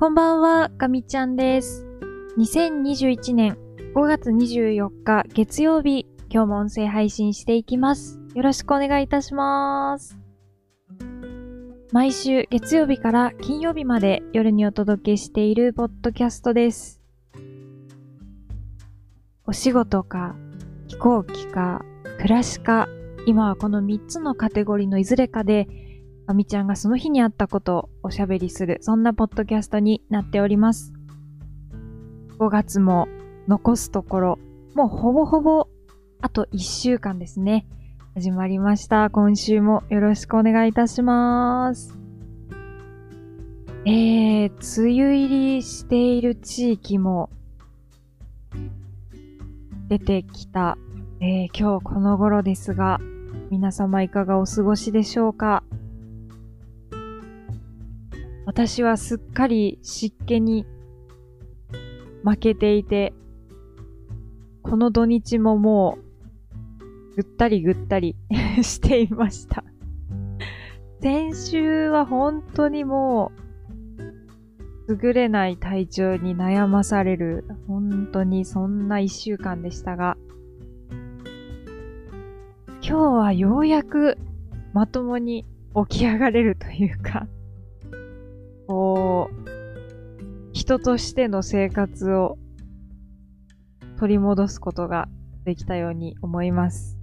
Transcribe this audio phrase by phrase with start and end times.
[0.00, 1.86] こんばんは、かみちゃんです。
[2.38, 3.58] 2021年
[3.94, 8.18] 5月24日月曜日、今日も音声配信していきます。
[8.34, 10.16] よろしくお願いいたします。
[11.92, 17.02] 毎週月曜日から金曜日まで夜にお届けしているポッドキャストです。
[19.44, 20.34] お仕事か、
[20.88, 21.84] 飛行機か、
[22.16, 22.88] 暮らしか、
[23.26, 25.68] 今はこの3つのカテゴリーのいずれかで、
[26.30, 30.92] あみちゃんがその日にあったことをおしゃべりする、そんなポッドキャストになっております。
[32.38, 33.08] 5月も
[33.48, 34.38] 残すところ、
[34.76, 35.66] もうほぼほぼ
[36.20, 37.66] あと1週間ですね。
[38.14, 39.10] 始まりました。
[39.10, 41.98] 今週もよろしくお願いいたします。
[43.84, 47.28] えー、梅雨入りしている地域も
[49.88, 50.78] 出てきた、
[51.18, 53.00] えー今日この頃ですが、
[53.50, 55.64] 皆様いかがお過ごしでしょうか？
[58.50, 60.66] 私はすっかり湿気に
[62.24, 63.12] 負けていて、
[64.62, 65.98] この土日もも
[67.12, 68.16] う、ぐったりぐったり
[68.60, 69.62] していました。
[71.00, 73.30] 先週は本当にも
[74.88, 80.16] う、優れない体調に悩まされる、本当にそんな一週間でしたが、
[82.82, 84.18] 今日はようやく
[84.72, 85.46] まともに
[85.88, 87.28] 起き上がれるというか、
[90.70, 92.38] 人としての生活を
[93.98, 95.08] 取り戻すことが
[95.44, 96.96] できたように思います。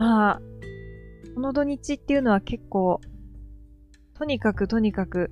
[0.00, 0.40] まあ、
[1.36, 3.00] この土日っていうのは結構、
[4.14, 5.30] とにかくとにかく、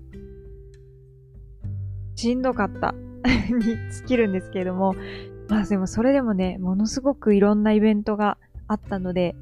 [2.14, 2.94] しんどかった
[3.50, 3.60] に
[3.92, 4.94] 尽きるんですけれども、
[5.48, 9.34] まあでもそれでもね、ものすごくいろんなイベントがあったので、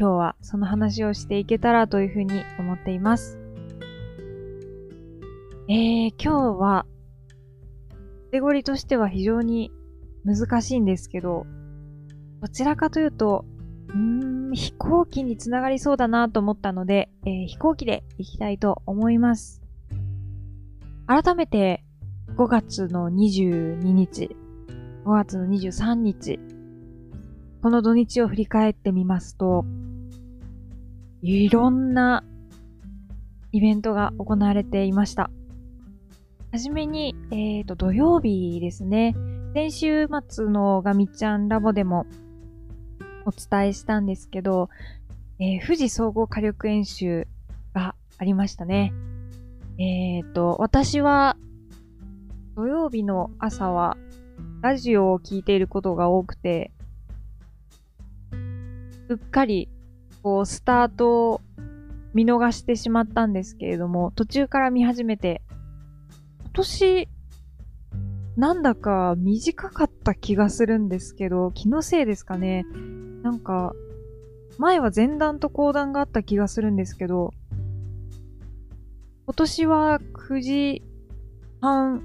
[0.00, 3.39] 今日はその話をしていけたらというふうに思っています。
[5.72, 6.84] えー、今日は、
[7.90, 9.70] カテゴリとしては非常に
[10.24, 11.46] 難しいんですけど、
[12.40, 13.44] どちらかというと、
[13.90, 19.62] うーん、飛行機につながりそうだなと思ったので、えー飛行機で行きたいと思います。
[21.06, 21.84] 改めて、
[22.36, 24.36] 5月の22日、
[25.04, 26.40] 5月の23日、
[27.62, 29.64] この土日を振り返ってみますと、
[31.22, 32.24] いろんな
[33.52, 35.30] イベントが行われていました。
[36.52, 39.14] はじめに、えっ、と、土曜日ですね。
[39.54, 42.06] 先週末のガミちゃんラボでも
[43.24, 44.68] お伝えしたんですけど、
[45.38, 47.28] えー富士総合火力演習
[47.72, 48.92] がありましたね。
[49.78, 51.36] えっ、と、私は
[52.56, 53.96] 土曜日の朝は
[54.60, 56.72] ラジオを聞いていることが多くて、
[59.08, 59.68] うっかり、
[60.24, 61.40] こう、スタートを
[62.12, 65.42] 見逃してしまったんですけれども、途中から見始めて、
[66.60, 67.08] 年、
[68.36, 72.64] なんだか短かった気がするんですけど、気のせいですかね。
[73.22, 73.72] なんか、
[74.58, 77.32] 前は前段と後段があった気がするんですけど、
[79.24, 80.82] 今年は9時
[81.60, 82.02] 半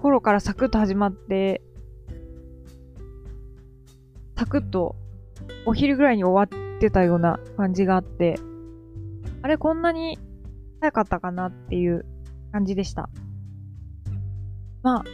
[0.00, 1.62] 頃からサクッと始まって、
[4.36, 4.96] サクッと
[5.64, 8.38] お昼ぐらいに終わってたような感じがあって、
[9.40, 10.18] あれこんなに
[10.80, 12.04] 早かったかなっていう
[12.52, 13.08] 感じでした。
[14.86, 15.04] まあ、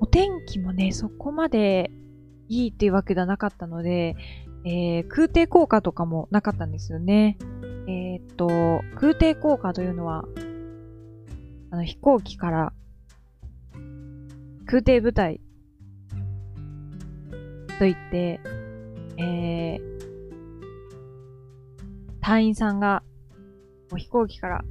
[0.00, 1.92] お天気もね、そこまで
[2.48, 4.16] いいっていうわけではなかったので、
[4.64, 7.38] えー空挺効果とかもなかったんですよね。
[7.86, 8.48] えーっと、
[8.96, 10.24] 空挺効果というのは、
[11.70, 12.72] あの飛行機から
[14.66, 15.40] 空挺部隊
[17.78, 18.40] といって、
[19.18, 19.80] えー、
[22.20, 23.04] 隊員さんが
[23.96, 24.64] 飛行機から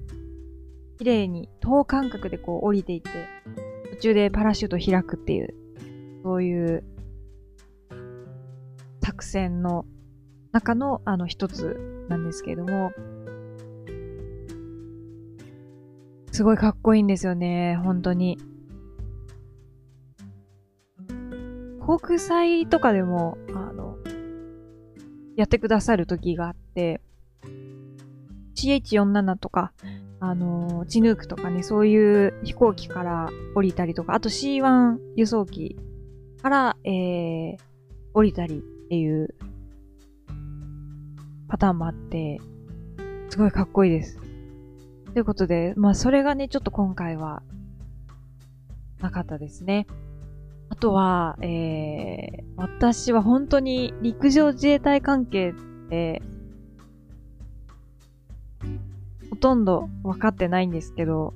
[0.99, 3.09] 綺麗に等間隔でこう降りていって、
[3.91, 5.55] 途中でパラシュート開くっていう、
[6.23, 6.83] そういう
[9.01, 9.85] 作戦の
[10.51, 12.91] 中のあの一つなんですけれども、
[16.33, 18.37] すごいかっこいいんですよね、本当に。
[21.79, 23.95] 航空祭とかでも、あの、
[25.37, 26.99] やってくださる時があって、
[28.55, 29.71] CH47 とか、
[30.21, 35.77] あの、チヌークとかね、そういう飛行機から降りたりとか、あと C1 輸送機
[36.41, 37.57] から、えー、
[38.13, 39.35] 降りたりっていう
[41.47, 42.39] パターンもあって、
[43.29, 44.19] すごいかっこいいです。
[45.13, 47.41] ということで、まあそれがね、ちょっと今回は
[48.99, 49.87] なかったですね。
[50.69, 55.53] あとは、えー、私は本当に陸上自衛隊関係っ
[55.89, 56.21] て、
[59.29, 61.33] ほとんど分かってないんですけど、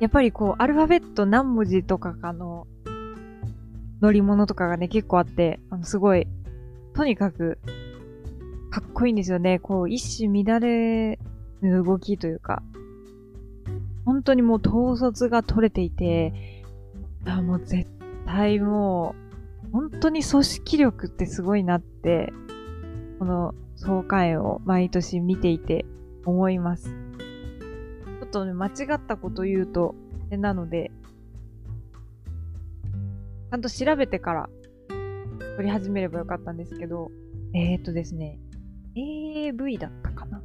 [0.00, 2.66] やっぱりこう、アルファベット何文字とかかの
[4.00, 6.26] 乗り物とかがね、結構あって、あの、すごい、
[6.94, 7.58] とにかく、
[8.70, 9.60] かっこいいんですよね。
[9.60, 11.18] こう、一種乱れ
[11.62, 12.62] ぬ動きというか、
[14.04, 16.34] 本当にもう統率が取れていて、
[17.24, 17.88] あもう絶
[18.26, 19.14] 対も
[19.68, 22.32] う、本当に組織力ってすごいなって、
[23.18, 25.84] この総会を毎年見ていて
[26.24, 26.88] 思います。
[26.88, 29.94] ちょっとね、間違ったこと言うと、
[30.30, 30.90] なので、
[33.50, 34.48] ちゃんと調べてから
[35.56, 37.10] 撮り始めればよかったんですけど、
[37.54, 38.38] えー、っとですね、
[38.96, 40.42] AV だったかな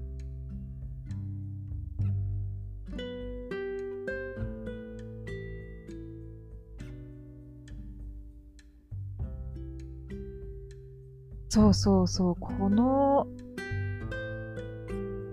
[11.52, 13.28] そうそうそう、この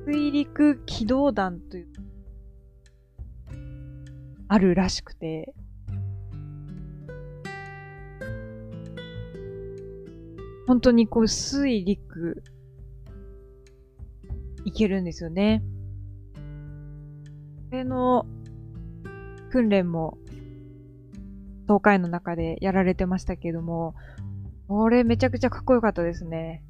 [0.06, 1.86] 水陸機動団という、
[4.48, 5.54] あるらしくて、
[10.66, 12.42] 本当にこう水陸
[14.64, 15.62] いけるんですよね。
[17.70, 18.26] これの
[19.50, 20.16] 訓練も
[21.64, 23.94] 東海の中でやられてましたけども、
[24.68, 26.62] これめちゃくちゃかっこよかったですね。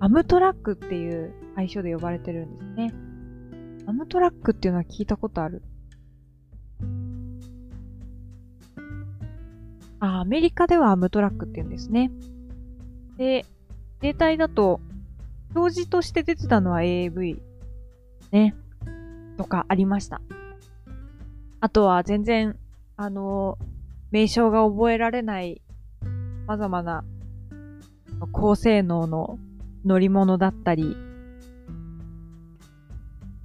[0.00, 2.94] アムトラックっていう愛称で呼ばれてるんですね。
[3.86, 5.62] アムトラックっていうのは聞いたことある？
[10.00, 12.10] あ、アメリカではアムトラックって言うんですね。
[13.18, 13.44] で、
[13.96, 14.80] 自衛隊だと、
[15.54, 17.38] 表示として出てたのは AAV
[18.30, 18.54] ね、
[19.36, 20.22] とかありました。
[21.60, 22.56] あとは全然、
[22.96, 23.58] あの、
[24.10, 25.60] 名称が覚えられない
[26.50, 27.04] 様々な
[28.32, 29.38] 高性能の
[29.84, 30.96] 乗り物だったり、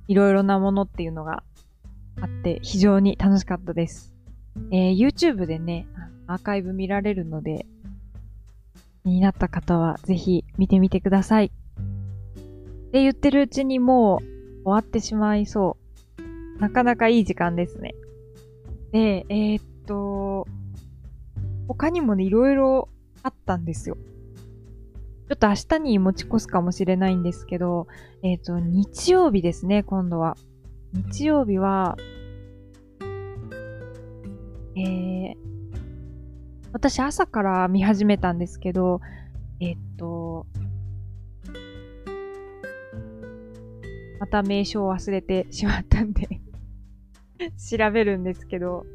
[0.07, 1.43] いろいろなものっていうのが
[2.19, 4.11] あって非常に楽しかったです。
[4.71, 5.85] えー、YouTube でね、
[6.25, 7.67] アーカイブ見られるので、
[9.03, 11.45] 気になった方はぜひ見てみてください。
[11.45, 11.49] っ
[12.91, 15.77] て言ってるうちにもう終わってしまいそ
[16.57, 16.59] う。
[16.59, 17.93] なかなかいい時間ですね。
[18.91, 20.47] で、えー、っと、
[21.67, 22.89] 他にもね、いろいろ
[23.25, 23.97] あったんですよ。
[25.27, 27.87] ちょっと明日に持ち越すかもしれないんですけど、
[28.21, 30.37] えっ、と、日曜日ですね、今度は。
[30.93, 31.97] 日曜日は、
[34.77, 35.35] えー、
[36.71, 39.01] 私朝から見始めたんですけど、
[39.59, 40.45] えっと、
[44.19, 46.27] また名称を忘れてしまったんで
[47.57, 48.85] 調べるんですけど、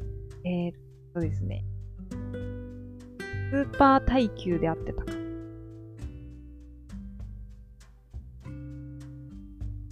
[0.45, 0.75] えー、っ
[1.13, 1.65] とですね。
[3.51, 5.11] スーパー耐久であってたか。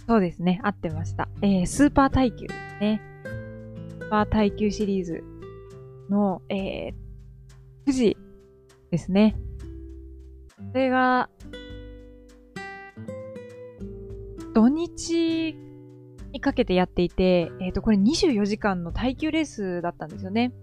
[0.08, 1.28] そうですね、合ってました。
[1.42, 3.02] えー、スーパー耐久ですね。
[3.22, 5.22] スーパー耐久シリーズ
[6.08, 6.94] の、えー、
[7.86, 8.16] 9時
[8.90, 9.36] ですね。
[10.72, 11.28] それが、
[14.54, 15.54] 土日
[16.32, 20.54] にかけてやっていて、えっ、ー、と、これ24時間の耐久レースだったんですよね。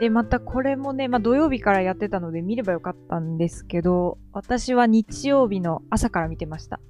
[0.00, 6.80] で、またこれもね、まあ土曜日からやってたので見ればよかったんですけど、私は日曜日の朝から見てました。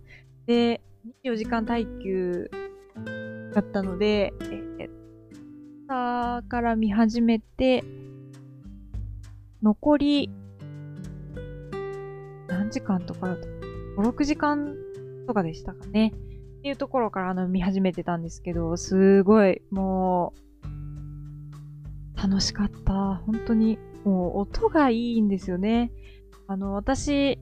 [0.47, 0.83] で、
[1.25, 2.51] 24時間耐久
[3.55, 4.33] だったので、
[4.79, 4.89] え、
[5.89, 7.85] 朝から見始めて、
[9.63, 10.31] 残り、
[12.49, 13.49] 何時間とかだと、
[13.99, 14.75] 5、6時間
[15.27, 16.13] とかでしたかね。
[16.59, 20.41] っていうところからあの見始めてたんですけど、すごい、もう、
[22.25, 23.21] 楽しかった。
[23.27, 25.93] 本当に、もう音がいいんですよね。
[26.47, 27.39] あの、私、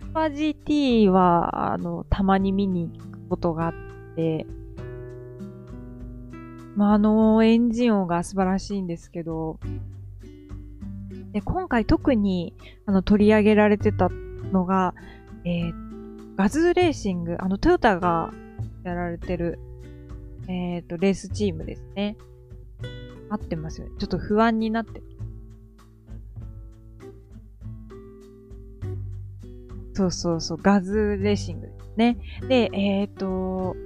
[0.00, 3.72] スパー GT は、あの、たまに見に行くことがあっ
[4.16, 4.44] て、
[6.74, 9.60] まあ、あの、エンジン音が素晴らしいんですけど、
[11.32, 12.54] で、今回特に
[12.86, 14.94] あの取り上げられてたのが、
[15.44, 18.32] えー、ガズーレーシング、あのトヨタが
[18.82, 19.60] やられてる、
[20.48, 22.16] えっ、ー、と、レースチームですね。
[23.30, 23.94] 合ってますよね。
[23.98, 25.02] ちょっと不安になって。
[29.94, 32.18] そうそうそう、ガズレーシングですね。
[32.48, 33.76] で、えっ、ー、と、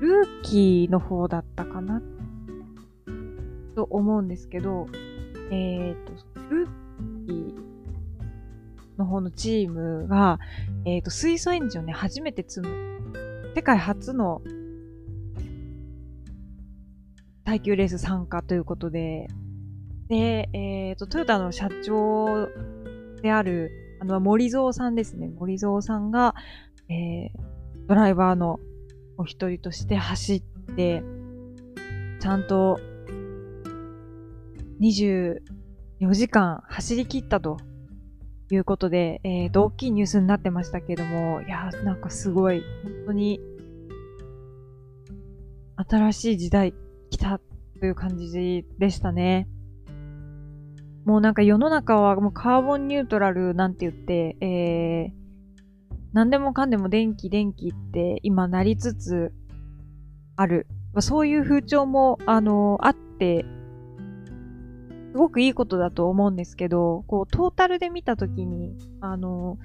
[0.00, 2.02] ルーキーの方だったかな？
[3.74, 4.88] と思うんですけど、
[5.50, 6.12] えっ、ー、と、
[6.50, 7.54] ルーキー
[8.98, 10.40] の方のチームが、
[10.84, 12.74] えっ、ー、と、水素エンジンをね、初めて積む、
[13.54, 14.42] 世界初の
[17.48, 19.26] 耐久レース参加ということで、
[20.10, 22.46] で、えっ、ー、と、トヨタの社長
[23.22, 25.30] である、あの、森蔵さんですね。
[25.30, 26.34] 森蔵さんが、
[26.90, 28.60] えー、ドライバーの
[29.16, 30.42] お一人として走っ
[30.74, 31.02] て、
[32.20, 32.80] ちゃんと
[34.82, 35.40] 24
[36.12, 37.56] 時間走り切ったと
[38.50, 43.40] いうことで、えー、大きいニュースになってましたけども、いやーなんかすごい、本当に、
[45.76, 46.74] 新しい時代
[47.18, 47.40] 来た
[47.80, 49.48] という感じでしたね。
[51.04, 55.12] もうなんか世の中はもうカーボンニュートラルなんて言って、えー、
[56.12, 59.32] 何でもかんでも電気電気って今なりつつ
[60.36, 60.66] ある。
[61.00, 63.44] そういう風潮も、あの、あって、
[65.12, 69.58] すごくいいことだと思うんですけど、こう、トータルで見たときに、あの、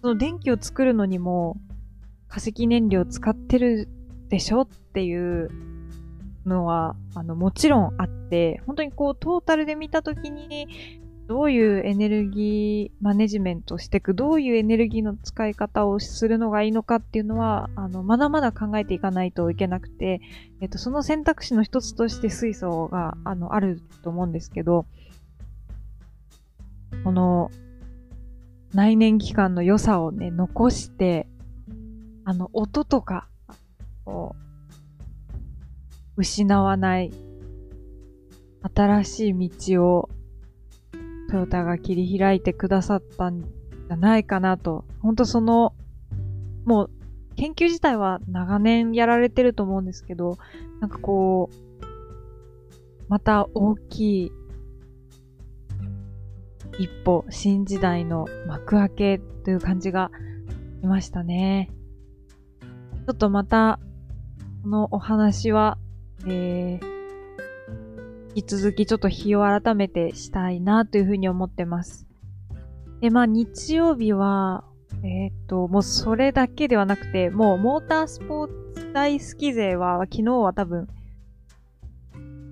[0.00, 1.58] その電気を作るのにも
[2.28, 3.88] 化石燃料使ってる
[4.28, 5.69] でしょっていう
[6.50, 20.20] のは、あの、もちろんあって、本当にこう、トータルで見たときに、どういうエネルギーマネジメントしていく、どういうエネルギーの使い方をするのがいいのかっていうのは、あの、まだまだ考えていかないといけなくて、
[20.60, 24.86] えっと、その選択肢の一つとして水素が、あの、あると思うんですけど、
[27.04, 27.52] この、
[28.74, 31.28] 内燃機関の良さをね、残して、
[32.24, 33.28] あの、音とか、
[34.04, 34.49] こう、
[36.20, 37.10] 失わない
[38.74, 40.10] 新しい道を
[41.30, 44.84] トヨタが切り開いてくださったんじゃないかなと。
[45.00, 45.74] ほんとその、
[46.66, 46.90] もう、
[47.36, 50.36] 研究自体は長年やられてると思うんですけど、
[50.80, 51.84] なんかこう、
[53.08, 54.32] また大きい
[56.78, 60.10] 一歩、新時代の幕開けという感じが
[60.82, 61.70] しましたね。
[62.60, 63.80] ちょっとまた、
[64.62, 65.78] このお話は、
[66.26, 67.00] えー、
[68.34, 72.06] 引き続きちょっと日を改めてしたいなというふうに思ってます。
[73.00, 74.64] で、まあ日曜日は、
[75.02, 80.88] えっ、ー、と、もうそれだけではなくて、もうモータースポーツ大好き勢は、昨日は多分、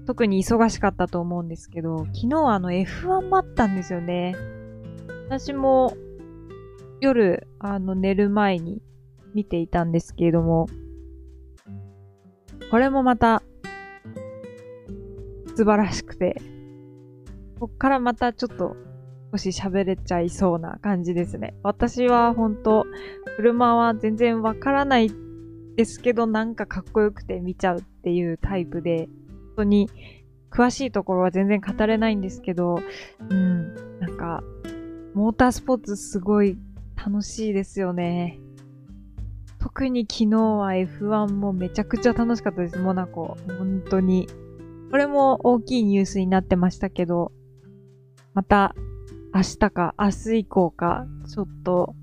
[0.06, 4.34] 特に忙しかったと思うんですけど、昨日はあの F1 もあったんですよね。
[5.26, 5.94] 私も
[7.02, 8.80] 夜、あの寝る前に
[9.34, 10.66] 見ていたんですけれども、
[12.70, 13.42] これもまた
[15.58, 16.40] 素晴らしくて、
[17.58, 18.76] こっからまたちょっと
[19.32, 21.56] 少し喋れちゃいそうな感じですね。
[21.64, 22.86] 私は本当
[23.36, 25.10] 車は全然わからない
[25.74, 29.90] ですけど、なんかかっこよくて見ちゃうっていうタイプで、本当に
[30.48, 32.78] 詳しいところは全然語れないんですけど、
[33.28, 34.44] うん、なんか、
[35.12, 36.56] モータースポーツすごい
[37.04, 38.38] 楽しいですよね。
[39.58, 43.36] 特に昨日は F1 もめちゃくちゃ楽しかったです、モナコ。
[43.58, 44.28] 本当に。
[44.90, 47.33] これも大きいニュースになってましたけど、
[48.33, 48.75] また
[49.35, 51.95] 明日か明日以降か、ちょっと、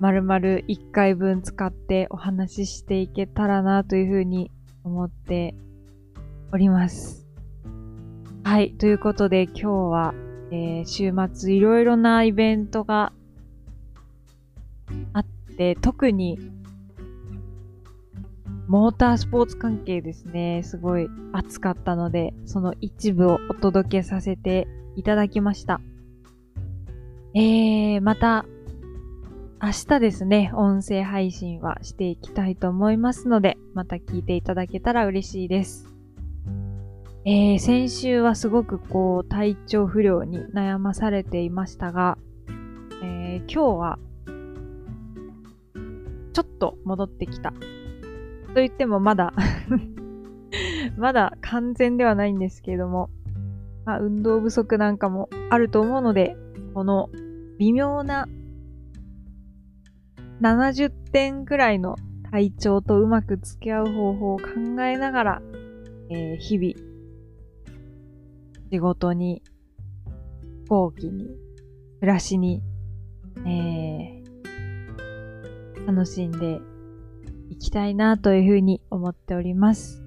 [0.00, 4.50] まるまる1回分使ってお話ししていけたらなというふうに
[4.84, 5.54] 思って
[6.52, 7.26] おります。
[8.44, 8.72] はい。
[8.72, 10.14] ということで今日は、
[10.50, 13.12] えー、週末いろいろなイベントが
[15.12, 16.38] あって、特に
[18.68, 25.80] モータースポーツ関係ですね、すごい熱かったので、その一部をお届けさせていただきました。
[27.34, 28.44] えー、また、
[29.62, 35.86] 明日ですね、音声配信はしていきたいと思いますので、また聞いていただけたら嬉しいです。
[37.24, 42.18] えー、先週はすごくこう、体調不良に悩まされていましたが、
[43.02, 43.98] えー、今日は、
[46.32, 47.52] ちょっと戻ってきた
[48.56, 49.34] と言ってもまだ
[50.96, 53.10] まだ完全ではないんですけれども、
[53.84, 56.38] まあ、運動不足なんかもあると思うので、
[56.72, 57.10] この
[57.58, 58.26] 微妙な
[60.40, 61.96] 70点くらいの
[62.30, 64.46] 体調とうまく付き合う方法を考
[64.84, 65.42] えながら、
[66.08, 66.72] えー、日々、
[68.72, 69.42] 仕事に、
[70.62, 71.28] 飛行機に、
[72.00, 72.62] 暮らしに、
[73.44, 76.62] えー、楽しんで
[77.50, 80.02] いきたいなというふうに思っております。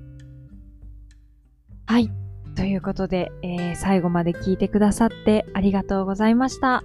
[1.86, 2.12] はい。
[2.56, 6.84] ということで、えー、最後まで聞いてくださってありがとうございました。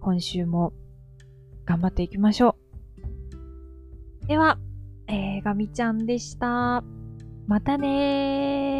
[0.00, 0.72] 今週も
[1.66, 2.56] 頑張っていきましょ
[4.24, 4.26] う。
[4.26, 4.58] では、
[5.08, 6.82] えー、ガミちゃんでした。
[7.46, 8.79] またねー。